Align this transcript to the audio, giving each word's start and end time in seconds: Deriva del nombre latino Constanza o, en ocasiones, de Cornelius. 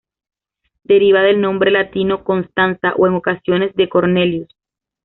Deriva 0.83 1.21
del 1.21 1.39
nombre 1.39 1.69
latino 1.69 2.23
Constanza 2.23 2.95
o, 2.97 3.05
en 3.05 3.13
ocasiones, 3.13 3.75
de 3.75 3.87
Cornelius. 3.87 4.49